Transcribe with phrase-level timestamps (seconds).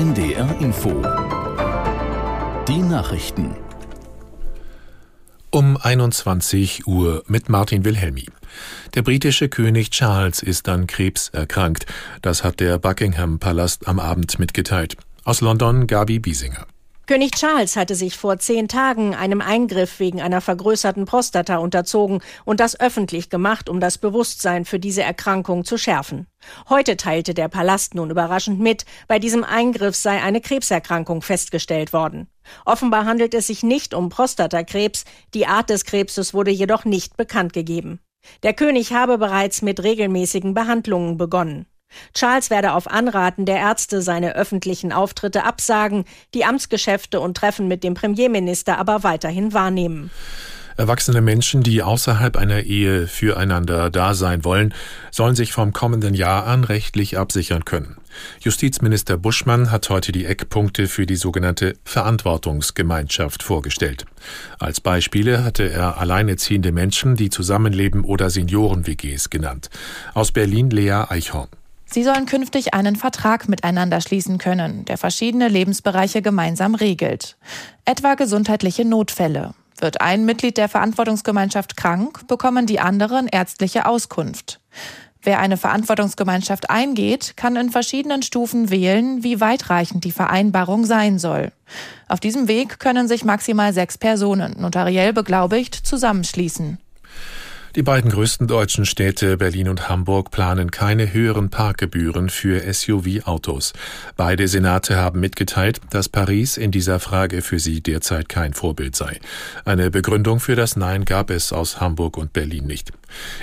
[0.00, 1.02] NDR Info.
[2.66, 3.54] Die Nachrichten.
[5.50, 8.24] Um 21 Uhr mit Martin Wilhelmi.
[8.94, 11.84] Der britische König Charles ist an Krebs erkrankt.
[12.22, 14.96] Das hat der Buckingham Palast am Abend mitgeteilt.
[15.24, 16.66] Aus London Gabi Biesinger.
[17.10, 22.60] König Charles hatte sich vor zehn Tagen einem Eingriff wegen einer vergrößerten Prostata unterzogen und
[22.60, 26.28] das öffentlich gemacht, um das Bewusstsein für diese Erkrankung zu schärfen.
[26.68, 32.28] Heute teilte der Palast nun überraschend mit, bei diesem Eingriff sei eine Krebserkrankung festgestellt worden.
[32.64, 35.04] Offenbar handelt es sich nicht um Prostatakrebs,
[35.34, 37.98] die Art des Krebses wurde jedoch nicht bekannt gegeben.
[38.44, 41.66] Der König habe bereits mit regelmäßigen Behandlungen begonnen.
[42.14, 46.04] Charles werde auf Anraten der Ärzte seine öffentlichen Auftritte absagen,
[46.34, 50.10] die Amtsgeschäfte und Treffen mit dem Premierminister aber weiterhin wahrnehmen.
[50.80, 54.72] Erwachsene Menschen, die außerhalb einer Ehe füreinander da sein wollen,
[55.10, 57.98] sollen sich vom kommenden Jahr an rechtlich absichern können.
[58.40, 64.06] Justizminister Buschmann hat heute die Eckpunkte für die sogenannte Verantwortungsgemeinschaft vorgestellt.
[64.58, 69.68] Als Beispiele hatte er alleinerziehende Menschen, die zusammenleben oder Senioren-WGs genannt.
[70.14, 71.48] Aus Berlin Lea Eichhorn.
[71.92, 77.36] Sie sollen künftig einen Vertrag miteinander schließen können, der verschiedene Lebensbereiche gemeinsam regelt.
[77.84, 79.54] Etwa gesundheitliche Notfälle.
[79.78, 84.60] Wird ein Mitglied der Verantwortungsgemeinschaft krank, bekommen die anderen ärztliche Auskunft.
[85.22, 91.52] Wer eine Verantwortungsgemeinschaft eingeht, kann in verschiedenen Stufen wählen, wie weitreichend die Vereinbarung sein soll.
[92.08, 96.78] Auf diesem Weg können sich maximal sechs Personen, notariell beglaubigt, zusammenschließen.
[97.76, 103.74] Die beiden größten deutschen Städte Berlin und Hamburg planen keine höheren Parkgebühren für SUV-Autos.
[104.16, 109.20] Beide Senate haben mitgeteilt, dass Paris in dieser Frage für sie derzeit kein Vorbild sei.
[109.64, 112.90] Eine Begründung für das Nein gab es aus Hamburg und Berlin nicht.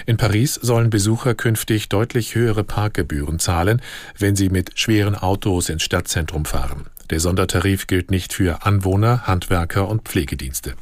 [0.06, 3.82] In Paris sollen Besucher künftig deutlich höhere Parkgebühren zahlen,
[4.18, 6.88] wenn sie mit schweren Autos ins Stadtzentrum fahren.
[7.12, 10.74] Der Sondertarif gilt nicht für Anwohner, Handwerker und Pflegedienste.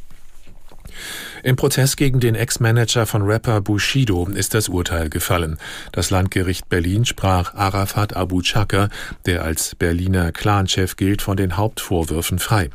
[1.46, 5.60] Im Prozess gegen den Ex-Manager von Rapper Bushido ist das Urteil gefallen.
[5.92, 8.90] Das Landgericht Berlin sprach Arafat Abu Chaka,
[9.28, 12.72] der als Berliner Clanchef gilt, von den Hauptvorwürfen frei.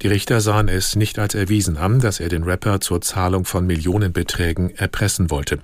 [0.00, 3.66] Die Richter sahen es nicht als erwiesen an, dass er den Rapper zur Zahlung von
[3.66, 5.58] Millionenbeträgen erpressen wollte.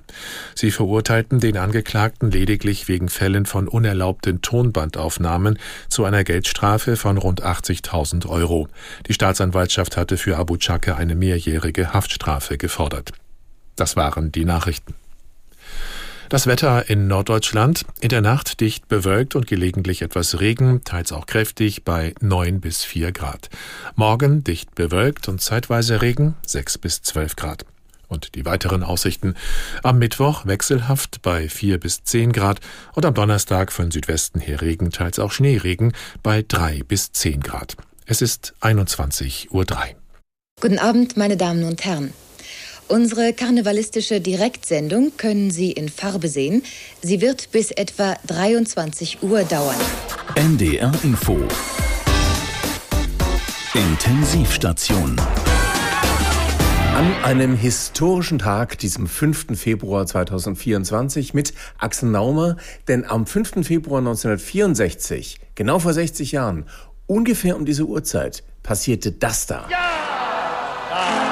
[0.55, 5.59] Sie verurteilten den Angeklagten lediglich wegen Fällen von unerlaubten Tonbandaufnahmen
[5.89, 8.69] zu einer Geldstrafe von rund 80.000 Euro.
[9.09, 13.13] Die Staatsanwaltschaft hatte für Abu Chaka eine mehrjährige Haftstrafe gefordert.
[13.77, 14.95] Das waren die Nachrichten.
[16.31, 17.85] Das Wetter in Norddeutschland.
[18.01, 22.85] In der Nacht dicht bewölkt und gelegentlich etwas Regen, teils auch kräftig bei 9 bis
[22.85, 23.51] 4 Grad.
[23.97, 27.67] Morgen dicht bewölkt und zeitweise Regen 6 bis 12 Grad.
[28.07, 29.35] Und die weiteren Aussichten.
[29.83, 32.61] Am Mittwoch wechselhaft bei 4 bis 10 Grad
[32.93, 37.77] und am Donnerstag von Südwesten her Regen, teils auch Schneeregen bei 3 bis 10 Grad.
[38.07, 39.67] Es ist 21.03 Uhr.
[40.61, 42.13] Guten Abend, meine Damen und Herren.
[42.91, 46.65] Unsere karnevalistische Direktsendung können Sie in Farbe sehen.
[47.01, 49.77] Sie wird bis etwa 23 Uhr dauern.
[50.35, 51.39] NDR Info.
[53.75, 55.15] Intensivstation.
[56.97, 59.57] An einem historischen Tag, diesem 5.
[59.57, 62.57] Februar 2024, mit Axel Naumer,
[62.89, 63.65] denn am 5.
[63.65, 66.67] Februar 1964, genau vor 60 Jahren,
[67.07, 69.69] ungefähr um diese Uhrzeit, passierte das da.
[69.71, 71.30] Ja!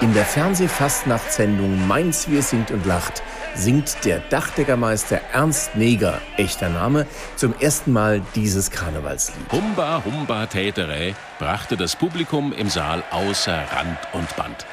[0.00, 3.22] In der Fernsehfastnachtssendung Mainz, wir singt und lacht
[3.54, 7.06] singt der Dachdeckermeister Ernst Neger, echter Name,
[7.36, 9.52] zum ersten Mal dieses Karnevalslied.
[9.52, 14.64] Humba, Humba, Täterä brachte das Publikum im Saal außer Rand und Band.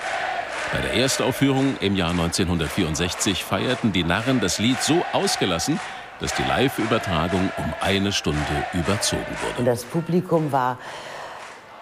[0.72, 5.78] Bei der Erstaufführung im Jahr 1964 feierten die Narren das Lied so ausgelassen,
[6.22, 8.40] dass die Live-Übertragung um eine Stunde
[8.74, 9.60] überzogen wurde.
[9.60, 10.78] Und das Publikum war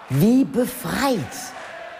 [0.08, 1.20] wie befreit.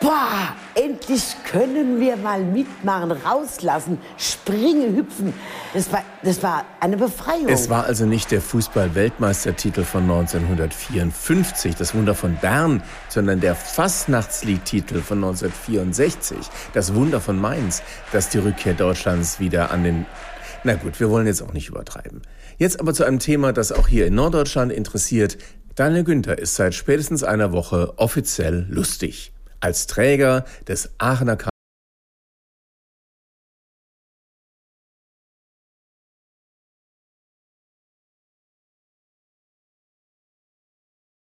[0.01, 5.33] Boah, endlich können wir mal mitmachen, rauslassen, springen, hüpfen.
[5.73, 7.49] Das war, das war eine Befreiung.
[7.49, 15.01] Es war also nicht der Fußball-Weltmeistertitel von 1954, das Wunder von Bern, sondern der Fastnachtsliedtitel
[15.01, 16.37] von 1964,
[16.75, 17.83] das Wunder von Mainz,
[18.13, 20.07] das die Rückkehr Deutschlands wieder an den
[20.65, 22.23] na gut, wir wollen jetzt auch nicht übertreiben.
[22.59, 25.39] Jetzt aber zu einem Thema, das auch hier in Norddeutschland interessiert.
[25.77, 29.33] Daniel Günther ist seit spätestens einer Woche offiziell lustig.
[29.61, 31.37] Als Träger des Aachener